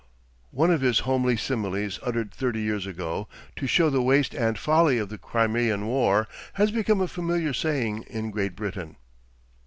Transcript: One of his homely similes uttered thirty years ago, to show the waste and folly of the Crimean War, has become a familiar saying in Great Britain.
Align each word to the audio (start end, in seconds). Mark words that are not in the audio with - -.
One 0.49 0.71
of 0.71 0.81
his 0.81 1.01
homely 1.01 1.37
similes 1.37 1.99
uttered 2.01 2.33
thirty 2.33 2.59
years 2.59 2.87
ago, 2.87 3.27
to 3.55 3.67
show 3.67 3.91
the 3.91 4.01
waste 4.01 4.33
and 4.33 4.57
folly 4.57 4.97
of 4.97 5.09
the 5.09 5.19
Crimean 5.19 5.85
War, 5.85 6.27
has 6.53 6.71
become 6.71 7.01
a 7.01 7.07
familiar 7.07 7.53
saying 7.53 8.05
in 8.09 8.31
Great 8.31 8.55
Britain. 8.55 8.95